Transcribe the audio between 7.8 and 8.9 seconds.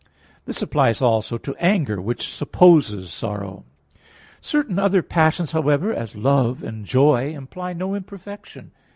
imperfection.